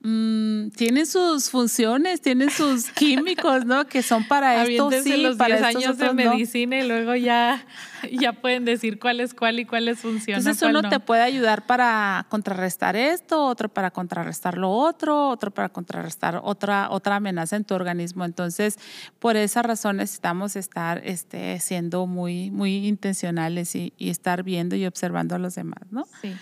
[0.00, 3.86] Mm, tienen sus funciones, tienen sus químicos, ¿no?
[3.88, 7.66] Que son para esto, sí, los para 10 años de medicina y luego ya,
[8.12, 10.40] ya pueden decir cuál es cuál y cuáles funcionan.
[10.40, 15.68] Entonces uno te puede ayudar para contrarrestar esto, otro para contrarrestar lo otro, otro para
[15.68, 18.24] contrarrestar otra, otra amenaza en tu organismo.
[18.24, 18.78] Entonces,
[19.18, 24.86] por esa razón necesitamos estar este, siendo muy, muy intencionales y, y estar viendo y
[24.86, 26.06] observando a los demás, ¿no?
[26.22, 26.36] Sí.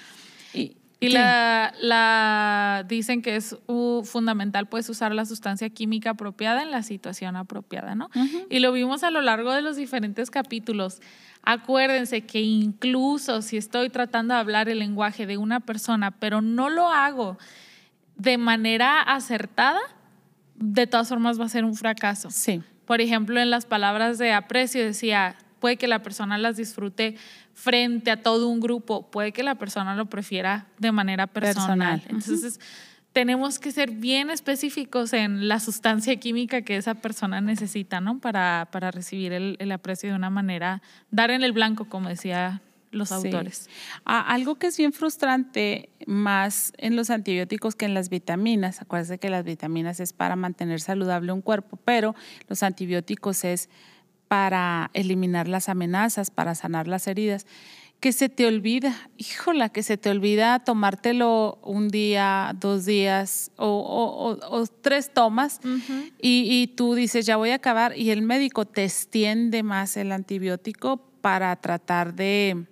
[0.53, 3.57] Y, y la, la, dicen que es
[4.05, 8.11] fundamental pues usar la sustancia química apropiada en la situación apropiada, ¿no?
[8.51, 11.01] Y lo vimos a lo largo de los diferentes capítulos.
[11.43, 16.69] Acuérdense que incluso si estoy tratando de hablar el lenguaje de una persona, pero no
[16.71, 17.39] lo hago
[18.17, 19.81] de manera acertada,
[20.57, 22.31] de todas formas va a ser un fracaso.
[22.31, 22.63] Sí.
[22.87, 25.37] Por ejemplo, en las palabras de aprecio decía,
[25.67, 27.17] puede que la persona las disfrute
[27.53, 32.05] frente a todo un grupo, puede que la persona lo prefiera de manera personal.
[32.09, 32.61] Entonces,
[33.13, 38.21] tenemos que ser bien específicos en la sustancia química que esa persona necesita, ¿no?
[38.21, 43.11] Para, para recibir el, aprecio de una manera, dar en el blanco, como decía los
[43.11, 43.69] autores.
[44.05, 49.31] algo que es bien frustrante más en los antibióticos que en las vitaminas, acuérdense que
[49.31, 52.15] las vitaminas es para mantener saludable un cuerpo, pero
[52.47, 53.69] los antibióticos es
[54.29, 57.47] para eliminar las amenazas, para sanar las heridas,
[58.01, 64.37] que se te olvida, híjola, que se te olvida tomártelo un día, dos días o,
[64.83, 65.61] tres tomas
[66.21, 70.13] y, y, tú dices, ya voy a acabar y el médico te extiende más el
[70.13, 72.67] antibiótico para tratar de...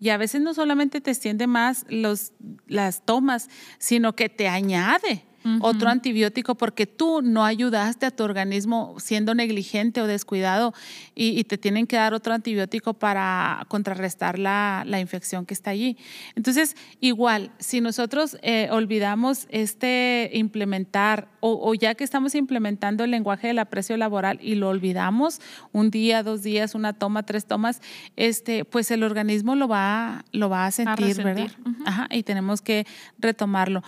[0.00, 2.32] Y a veces no solamente te extiende más los,
[2.66, 5.25] las tomas, sino que te añade
[5.60, 10.74] otro antibiótico porque tú no ayudaste a tu organismo siendo negligente o descuidado
[11.14, 15.96] y, te tienen que dar otro antibiótico para contrarrestar la, infección que está allí.
[16.34, 23.48] Entonces, igual, si nosotros eh, olvidamos este implementar o, ya que estamos implementando el lenguaje
[23.48, 25.40] del aprecio laboral y lo olvidamos
[25.72, 27.80] un día, dos días, una toma, tres tomas,
[28.16, 31.50] este, pues el organismo lo va, lo va a sentir, ¿verdad?
[31.84, 32.86] Ajá, y tenemos que
[33.18, 33.82] retomarlo.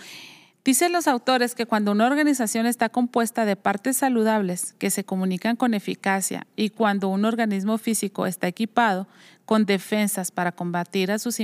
[0.65, 5.55] Dicen los autores que cuando una organización está compuesta de partes saludables que se comunican
[5.55, 9.07] con eficacia y cuando un organismo físico está equipado
[9.45, 11.37] con defensas para combatir a sus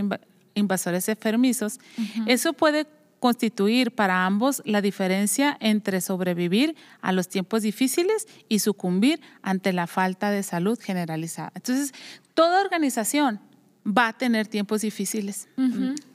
[0.53, 1.79] invasores enfermizos,
[2.27, 2.87] eso puede
[3.19, 9.87] constituir para ambos la diferencia entre sobrevivir a los tiempos difíciles y sucumbir ante la
[9.87, 11.51] falta de salud generalizada.
[11.55, 11.93] Entonces,
[12.33, 13.39] toda organización
[13.85, 15.47] va a tener tiempos difíciles,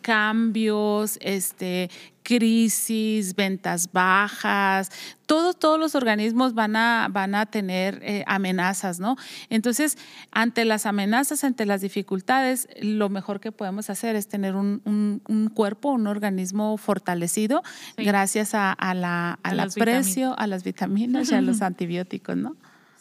[0.03, 1.91] cambios, este,
[2.39, 4.93] crisis, ventas bajas,
[5.27, 9.17] todos, todos los organismos van a, van a tener eh, amenazas, ¿no?
[9.49, 9.99] Entonces,
[10.31, 15.91] ante las amenazas, ante las dificultades, lo mejor que podemos hacer es tener un, cuerpo,
[15.91, 17.65] un organismo fortalecido
[17.97, 22.57] gracias a, la, al aprecio, a las vitaminas y a los antibióticos, ¿no?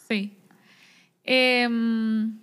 [0.08, 0.36] Sí.
[1.22, 2.36] Em,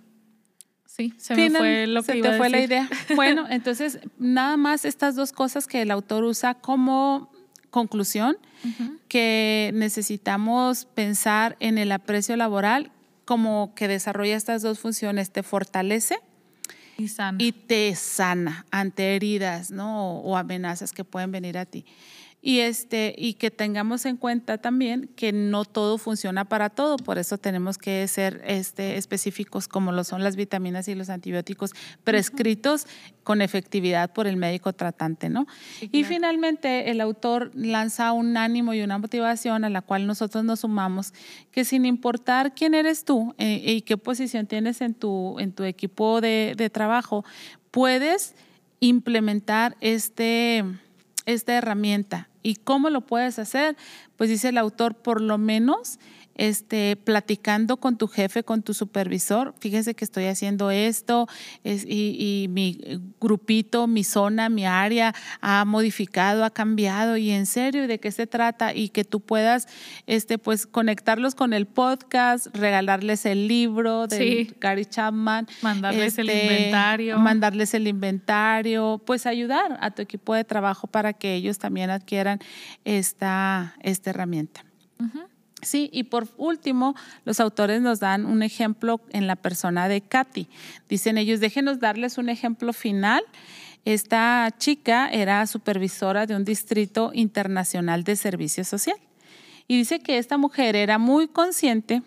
[0.98, 2.88] Sí, se me fue lo que se te fue la idea.
[3.14, 7.30] Bueno, entonces nada más estas dos cosas que el autor usa como
[7.70, 8.36] conclusión,
[9.06, 12.90] que necesitamos pensar en el aprecio laboral
[13.24, 16.18] como que desarrolla estas dos funciones, te fortalece
[16.96, 17.08] y,
[17.38, 20.18] y te sana ante heridas ¿no?
[20.18, 21.84] o amenazas que pueden venir a ti
[22.48, 27.18] y este y que tengamos en cuenta también que no todo funciona para todo, por
[27.18, 31.72] eso tenemos que ser este específicos como lo son las vitaminas y los antibióticos
[32.04, 32.86] prescritos
[33.22, 35.46] con efectividad por el médico tratante, ¿no?
[35.92, 40.60] Y finalmente el autor lanza un ánimo y una motivación a la cual nosotros nos
[40.60, 41.12] sumamos
[41.50, 45.64] que sin importar quién eres tú eh, y qué posición tienes en tu en tu
[45.64, 47.26] equipo de, de trabajo,
[47.70, 48.34] puedes
[48.80, 50.64] implementar este
[51.28, 52.28] esta herramienta.
[52.42, 53.76] ¿Y cómo lo puedes hacer?
[54.16, 55.98] Pues dice el autor, por lo menos
[56.38, 61.28] este, platicando con tu jefe, con tu supervisor, fíjese que estoy haciendo esto
[61.64, 62.80] y, mi
[63.20, 68.26] grupito, mi zona, mi área ha modificado, ha cambiado y en serio, ¿de qué se
[68.26, 68.72] trata?
[68.72, 69.66] Y que tú puedas
[70.06, 75.48] este, pues, conectarlos con el podcast, regalarles el libro de Gary Chapman.
[75.60, 77.18] Mandarles el este, inventario.
[77.18, 82.38] Mandarles el inventario, pues ayudar a tu equipo de trabajo para que ellos también adquieran
[82.84, 84.64] esta, esta herramienta.
[85.62, 86.94] Sí, y por último,
[87.24, 90.48] los autores nos dan un ejemplo en la persona de Katy.
[90.88, 93.24] Dicen ellos, déjenos darles un ejemplo final.
[93.84, 98.96] Esta chica era supervisora de un distrito internacional de servicio social.
[99.66, 102.02] Y dice que esta mujer era muy consciente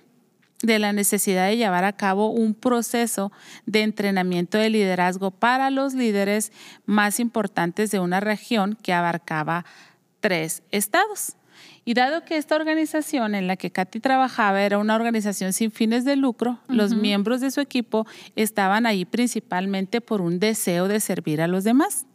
[0.64, 3.32] de la necesidad de llevar a cabo un proceso
[3.66, 6.52] de entrenamiento de liderazgo para los líderes
[6.86, 9.66] más importantes de una región que abarcaba
[10.20, 11.36] tres estados.
[11.84, 16.06] Y dado que esta organización en la que Katy trabajaba era una organización sin fines
[16.06, 21.42] de lucro, los miembros de su equipo estaban ahí principalmente por un deseo de servir
[21.42, 22.06] a los demás.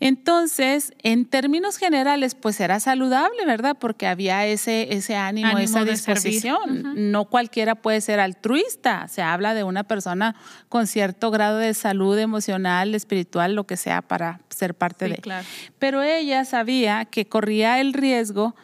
[0.00, 3.76] Entonces, en términos generales, pues era saludable, ¿verdad?
[3.78, 7.10] Porque había ese, ese ánimo, esa disposición.
[7.10, 9.08] No cualquiera puede ser altruista.
[9.08, 10.34] Se habla de una persona
[10.68, 15.16] con cierto grado de salud emocional, espiritual, lo que sea, para ser parte de.
[15.16, 15.46] Claro.
[15.78, 18.54] Pero ella sabía que corría el riesgo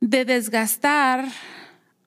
[0.00, 1.26] de desgastar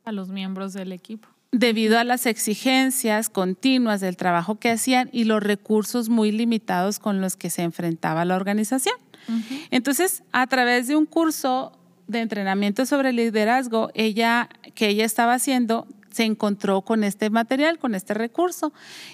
[0.05, 5.23] a los miembros del equipo debido a las exigencias continuas del trabajo que hacían y
[5.23, 8.95] los recursos muy limitados con los que se enfrentaba la organización.
[9.71, 15.85] Entonces, a través de un curso de entrenamiento sobre liderazgo, ella que ella estaba haciendo
[16.17, 18.73] se encontró con este material, con este recurso.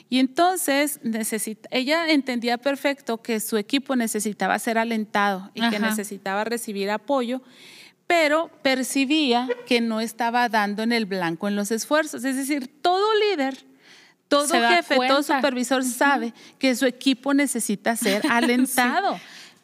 [0.10, 6.46] Y entonces necesita, ella entendía perfecto que su equipo necesitaba ser alentado y que necesitaba
[6.46, 7.42] recibir apoyo
[8.08, 12.24] pero percibía que no estaba dando en el blanco en los esfuerzos.
[12.24, 13.66] Es decir, todo líder,
[14.28, 19.20] todo jefe, todo supervisor sabe que su equipo necesita ser alentado.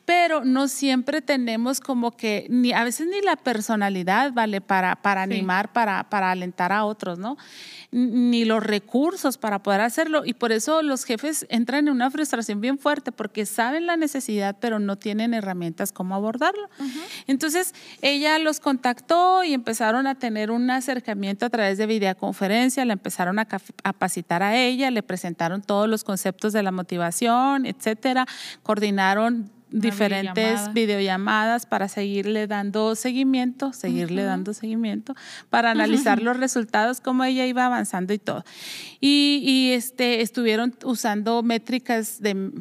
[0.10, 4.60] Pero no siempre tenemos como que, ni a veces ni la personalidad, ¿vale?
[4.60, 7.38] Para, para animar, para, para alentar a otros, ¿no?
[7.92, 10.24] ni los recursos para poder hacerlo.
[10.26, 14.58] Y por eso los jefes entran en una frustración bien fuerte porque saben la necesidad,
[14.60, 16.70] pero no tienen herramientas como abordarlo.
[17.26, 22.94] Entonces, ella los contactó y empezaron a tener un acercamiento a través de videoconferencia, la
[22.94, 28.28] empezaron a capacitar a ella, le presentaron todos los conceptos de la motivación, etcétera,
[28.62, 35.16] coordinaron diferentes videollamadas para seguirle dando seguimiento, seguirle dando seguimiento,
[35.50, 38.44] para analizar los resultados, cómo ella iba avanzando y todo.
[39.00, 42.52] Y, este, estuvieron usando métricas de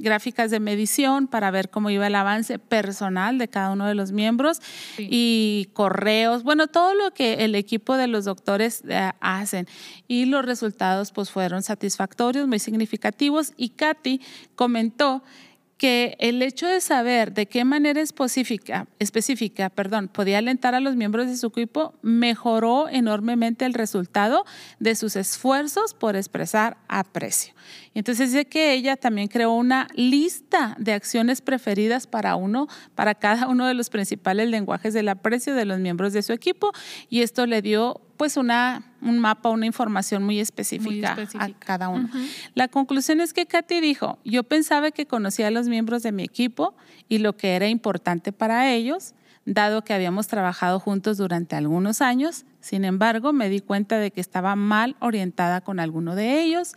[0.00, 4.12] gráficas de medición para ver cómo iba el avance personal de cada uno de los
[4.12, 4.60] miembros
[4.96, 9.66] y correos, bueno, todo lo que el equipo de los doctores eh, hacen.
[10.06, 13.52] Y los resultados pues fueron satisfactorios, muy significativos.
[13.56, 14.20] Y Katy
[14.54, 15.22] comentó
[15.78, 20.96] que el hecho de saber de qué manera específica, específica perdón, podía alentar a los
[20.96, 24.44] miembros de su equipo mejoró enormemente el resultado
[24.80, 27.54] de sus esfuerzos por expresar aprecio.
[27.94, 33.46] Entonces dice que ella también creó una lista de acciones preferidas para uno, para cada
[33.46, 36.72] uno de los principales lenguajes del aprecio de los miembros de su equipo
[37.08, 42.10] y esto le dio pues una, un mapa, una información muy específica, a cada uno.
[42.54, 46.24] La conclusión es que Katy dijo, yo pensaba que conocía a los miembros de mi
[46.24, 46.74] equipo
[47.08, 49.14] y lo que era importante para ellos,
[49.46, 52.44] dado que habíamos trabajado juntos durante algunos años.
[52.60, 56.74] Sin embargo, me di cuenta de que estaba mal orientada con alguno de ellos.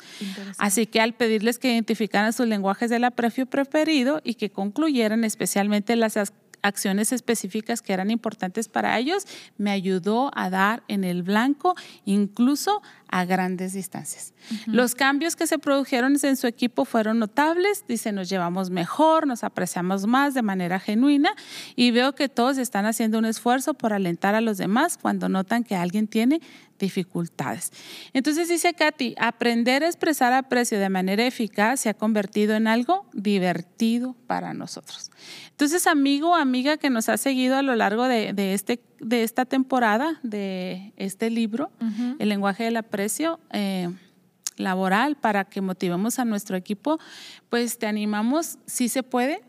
[0.59, 5.95] Así que al pedirles que identificaran sus lenguajes del aprefio preferido y que concluyeran especialmente
[5.95, 6.15] las
[6.61, 9.25] acciones específicas que eran importantes para ellos,
[9.57, 14.33] me ayudó a dar en el blanco, incluso a grandes distancias.
[14.65, 19.43] Los cambios que se produjeron en su equipo fueron notables, dice, nos llevamos mejor, nos
[19.43, 21.35] apreciamos más de manera genuina
[21.75, 25.63] y veo que todos están haciendo un esfuerzo por alentar a los demás cuando notan
[25.63, 26.41] que alguien tiene
[26.81, 27.71] dificultades.
[28.11, 33.05] Entonces dice Katy, aprender a expresar aprecio de manera eficaz se ha convertido en algo
[33.13, 35.11] divertido para nosotros.
[35.51, 39.45] Entonces, amigo o amiga que nos ha seguido a lo largo de, este, de esta
[39.45, 41.71] temporada, de este libro,
[42.19, 43.89] El lenguaje del aprecio, eh,
[44.57, 46.99] laboral para que motivemos a nuestro equipo,
[47.49, 49.41] pues te animamos, si se puede,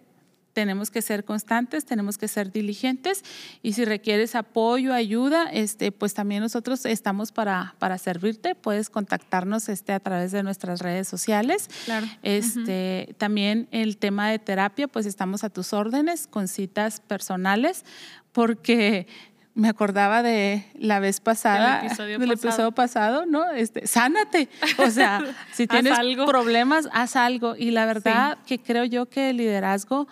[0.53, 3.23] tenemos que ser constantes, tenemos que ser diligentes
[3.62, 8.55] y si requieres apoyo, ayuda, este, pues también nosotros estamos para, para servirte.
[8.55, 11.69] Puedes contactarnos este, a través de nuestras redes sociales.
[11.85, 12.07] Claro.
[12.23, 17.85] Este, También el tema de terapia, pues estamos a tus órdenes con citas personales
[18.33, 19.07] porque
[19.55, 22.48] me acordaba de la vez pasada, del episodio, del pasado.
[22.48, 23.50] episodio pasado, ¿no?
[23.50, 24.48] Este, sánate.
[24.79, 25.21] O sea,
[25.53, 26.27] si Haz tienes algo.
[26.27, 27.55] problemas, haz algo.
[27.57, 30.09] Y la verdad que creo yo que el liderazgo,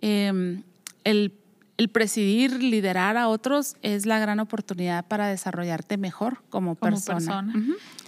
[0.00, 0.62] eh,
[1.04, 1.32] el,
[1.76, 7.42] el presidir, liderar a otros es la gran oportunidad para desarrollarte mejor como, como persona.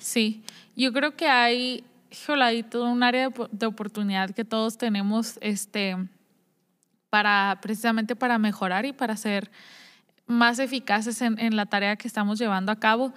[0.00, 0.42] Sí,
[0.76, 1.84] yo creo que hay,
[2.40, 5.96] hay todo un área de, po- de oportunidad que todos tenemos este,
[7.10, 9.50] para precisamente para mejorar y para ser
[10.26, 13.12] más eficaces en, en la tarea que estamos llevando a cabo.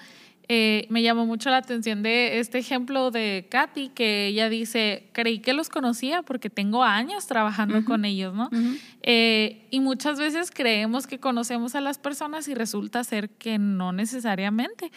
[0.49, 5.39] Eh, me llamó mucho la atención de este ejemplo de Katy, que ella dice, creí
[5.39, 8.47] que los conocía porque tengo años trabajando con ellos, ¿no?
[8.47, 8.77] Ujú.
[9.03, 13.93] Eh, y muchas veces creemos que conocemos a las personas y resulta ser que no
[13.93, 14.91] necesariamente.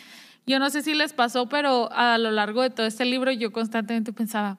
[0.47, 3.53] Yo no sé si les pasó, pero a lo largo de todo este libro yo
[3.53, 4.59] constantemente pensaba,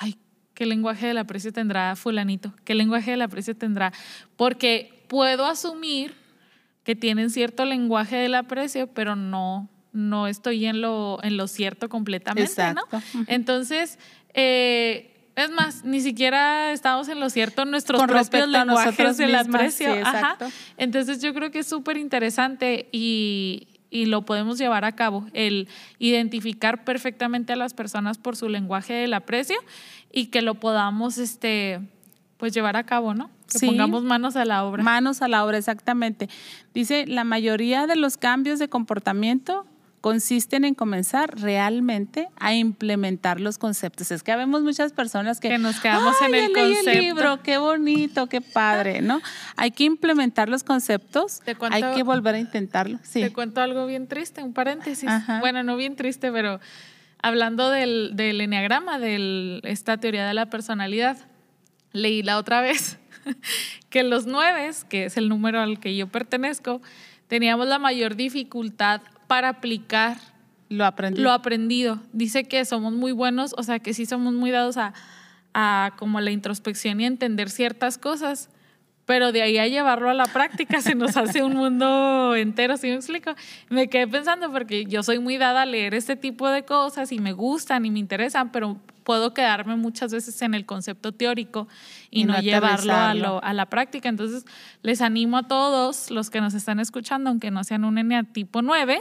[0.00, 0.16] ay,
[0.54, 2.54] ¿qué lenguaje del aprecio tendrá fulanito?
[2.64, 3.92] ¿Qué lenguaje del aprecio tendrá?
[4.36, 6.14] Porque puedo asumir
[6.82, 11.88] que tienen cierto lenguaje del aprecio, pero no, no estoy en lo, en lo cierto
[11.88, 12.86] completamente, Exacto.
[13.14, 13.24] ¿no?
[13.26, 13.98] Entonces,
[14.34, 19.94] eh, es más, ni siquiera estamos en lo cierto nuestros Con propios lenguajes del aprecio.
[19.94, 20.36] sí, Ajá.
[20.76, 25.68] Entonces, yo creo que es súper interesante y, y lo podemos llevar a cabo, el
[25.98, 29.56] identificar perfectamente a las personas por su lenguaje del aprecio
[30.12, 31.80] y que lo podamos, este,
[32.36, 33.30] pues llevar a cabo, ¿no?
[33.50, 33.66] Que Sí.
[33.66, 34.82] pongamos manos a la obra.
[34.82, 36.28] Manos a la obra, exactamente.
[36.74, 39.66] Dice, la mayoría de los cambios de comportamiento
[40.00, 44.10] consisten en comenzar realmente a implementar los conceptos.
[44.10, 46.90] Es que vemos muchas personas que, Que nos quedamos en "Ay, el concepto".
[46.90, 49.20] el libro, qué bonito, qué padre, ¿no?
[49.56, 52.98] Hay que implementar los conceptos, cuento- hay que volver a intentarlo.
[53.02, 53.20] Sí.
[53.22, 55.08] Te cuento algo bien triste, un paréntesis.
[55.08, 55.40] Ajá.
[55.40, 56.60] Bueno, no bien triste, pero
[57.20, 61.16] hablando del, del enneagrama, de esta teoría de la personalidad,
[61.92, 62.98] leí la otra vez
[63.90, 66.80] que los nueve, que es el número al que yo pertenezco,
[67.26, 70.16] teníamos la mayor dificultad para aplicar
[70.68, 71.20] Lo aprendí.
[71.20, 72.00] lo aprendido.
[72.12, 74.94] Dice que somos muy buenos, o sea, que sí somos muy dados a,
[75.54, 78.50] a como la introspección y entender ciertas cosas,
[79.04, 82.88] pero de ahí a llevarlo a la práctica se nos hace un mundo entero, ¿sí
[82.88, 83.34] me explico?
[83.70, 87.18] Me quedé pensando porque yo soy muy dada a leer este tipo de cosas y
[87.18, 88.78] me gustan y me interesan, pero
[89.08, 91.66] puedo quedarme muchas veces en el concepto teórico
[92.10, 94.10] y, Y no, no llevarlo a, lo- a la práctica.
[94.10, 94.44] Entonces,
[94.82, 99.00] les animo a todos los que nos están escuchando, aunque no sean un tipo 9,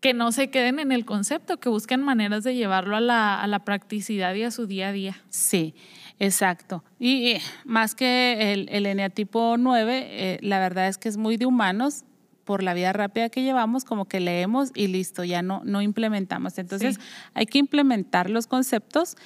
[0.00, 3.48] que no se queden en el concepto, que busquen maneras de llevarlo a la, a
[3.48, 5.16] la practicidad y a su día a día.
[5.28, 5.74] Sí,
[6.20, 6.84] exacto.
[7.00, 11.36] Y eh, más que el, el eneatipo 9, eh, la verdad es que es muy
[11.36, 12.04] de humanos
[12.46, 16.56] por la vida rápida que llevamos, como que leemos y listo, ya no, no implementamos.
[16.56, 17.00] Entonces Sí.
[17.34, 19.16] hay que implementar los conceptos.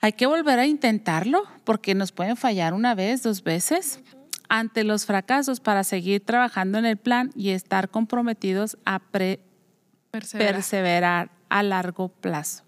[0.00, 4.00] Hay que volver a intentarlo porque nos pueden fallar una vez, dos veces
[4.48, 9.40] ante los fracasos para seguir trabajando en el plan y estar comprometidos a pre-
[10.10, 10.54] Perseverar.
[10.54, 12.64] perseverar a largo plazo.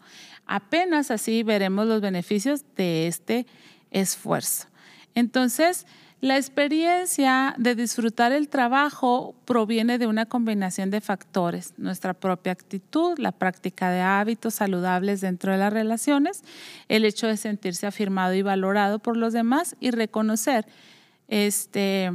[0.46, 3.46] Apenas así veremos los beneficios de este
[3.90, 4.66] esfuerzo.
[5.14, 5.86] Entonces,
[6.24, 13.18] la experiencia de disfrutar el trabajo proviene de una combinación de factores, nuestra propia actitud,
[13.18, 16.42] la práctica de hábitos saludables dentro de las relaciones,
[16.88, 20.64] el hecho de sentirse afirmado y valorado por los demás y reconocer
[21.28, 22.10] este,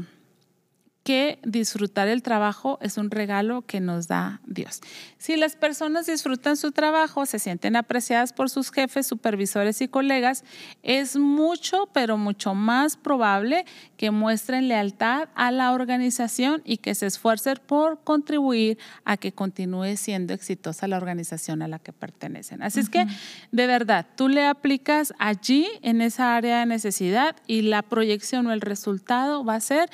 [1.03, 4.81] que disfrutar el trabajo es un regalo que nos da Dios.
[5.17, 10.43] Si las personas disfrutan su trabajo, se sienten apreciadas por sus jefes, supervisores y colegas,
[10.83, 13.65] es mucho, pero mucho más probable
[13.97, 19.95] que muestren lealtad a la organización y que se esfuercen por contribuir a que continúe
[19.95, 22.61] siendo exitosa la organización a la que pertenecen.
[22.61, 23.07] Así es que,
[23.51, 28.53] de verdad, tú le aplicas allí en esa área de necesidad y la proyección o
[28.53, 29.89] el resultado va a ser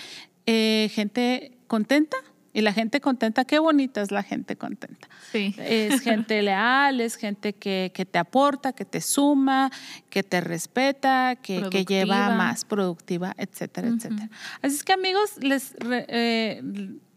[0.45, 2.17] eh, gente contenta.
[2.53, 5.09] Y la gente contenta, qué bonita es la gente contenta.
[5.33, 5.53] Sí.
[5.57, 9.69] Es gente leal, es gente que, que te aporta, que te suma,
[10.09, 14.29] que te respeta, que, que lleva más productiva, etcétera, etcétera.
[14.61, 16.61] Así es que amigos, les eh,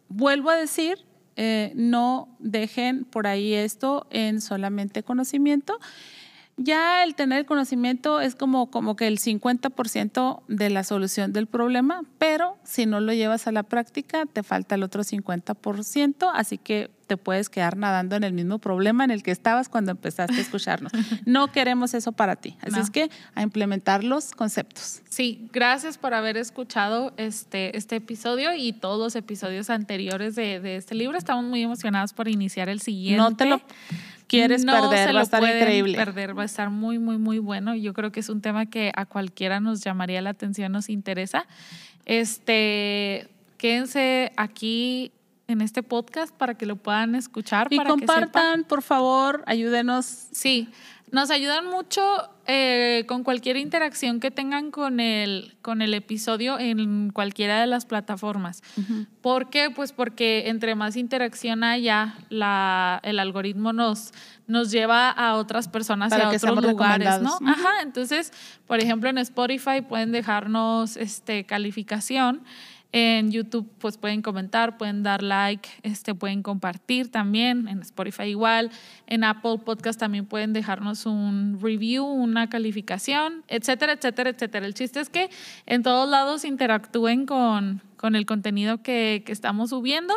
[0.09, 1.07] vuelvo a decir,
[1.41, 5.79] eh, no dejen por ahí esto en solamente conocimiento.
[6.59, 12.03] Ya el tener conocimiento es como, como que el 50% de la solución del problema,
[12.19, 16.91] pero si no lo llevas a la práctica, te falta el otro 50%, así que
[17.07, 20.41] te puedes quedar nadando en el mismo problema en el que estabas cuando empezaste a
[20.41, 20.93] escucharnos.
[21.25, 25.01] No queremos eso para ti, así es que a implementar los conceptos.
[25.09, 30.77] Sí, gracias por haber escuchado este, este episodio y todos los episodios anteriores de, de
[30.77, 31.17] este libro.
[31.17, 33.23] Estamos muy emocionados por iniciar el siguiente.
[33.23, 33.61] No te lo
[34.29, 35.97] quieres perder, va a estar increíble.
[35.97, 37.75] perder, va a estar muy, muy, muy bueno.
[37.75, 41.47] Yo creo que es un tema que a cualquiera nos llamaría la atención, nos interesa.
[42.05, 45.13] Este, quédense aquí
[45.49, 47.69] en este podcast para que lo puedan escuchar.
[47.71, 50.05] Y para compartan, por favor, ayúdenos.
[50.05, 50.69] Sí,
[51.13, 52.03] nos ayudan mucho
[52.47, 57.85] eh, con cualquier interacción que tengan con el, con el episodio en cualquiera de las
[57.85, 58.63] plataformas.
[59.21, 59.71] ¿Por qué?
[59.71, 64.13] Pues porque entre más interacción haya, la, el algoritmo nos,
[64.47, 67.39] nos lleva a otras personas y a otros lugares, ¿no?
[67.47, 68.33] Ajá, entonces,
[68.67, 72.43] por ejemplo, en Spotify pueden dejarnos este, calificación.
[72.91, 78.71] En YouTube pues pueden comentar, pueden dar like, este, pueden compartir también, en Spotify igual,
[79.07, 84.67] en Apple Podcast también pueden dejarnos un review, una calificación, etcétera, etcétera, etcétera.
[84.67, 85.29] El chiste es que
[85.67, 90.15] en todos lados interactúen con, con el contenido que, que, estamos subiendo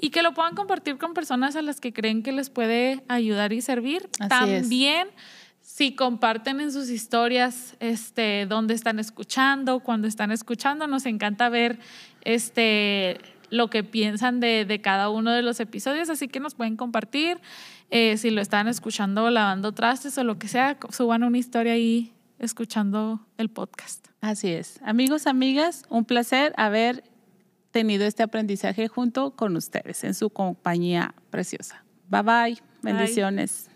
[0.00, 3.52] y que lo puedan compartir con personas a las que creen que les puede ayudar
[3.52, 4.08] y servir.
[4.30, 5.08] también
[5.64, 11.80] si comparten en sus historias este, dónde están escuchando, cuando están escuchando, nos encanta ver
[12.24, 13.18] este,
[13.50, 17.38] lo que piensan de, de cada uno de los episodios, así que nos pueden compartir.
[17.90, 22.12] Eh, si lo están escuchando lavando trastes o lo que sea, suban una historia ahí
[22.38, 24.08] escuchando el podcast.
[24.20, 24.80] Así es.
[24.82, 27.04] Amigos, amigas, un placer haber
[27.70, 31.84] tenido este aprendizaje junto con ustedes en su compañía preciosa.
[32.08, 32.62] Bye bye.
[32.82, 33.66] Bendiciones.
[33.66, 33.73] Bye.